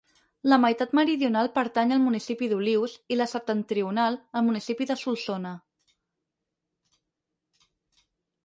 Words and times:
La 0.51 0.57
meitat 0.61 0.93
meridional 0.99 1.49
pertany 1.57 1.93
al 1.97 2.01
municipi 2.05 2.47
d'Olius 2.53 2.95
i 3.15 3.19
la 3.19 3.27
septentrional, 3.35 4.17
al 4.41 4.45
municipi 4.49 4.89
de 4.93 4.99
Solsona. 5.03 5.55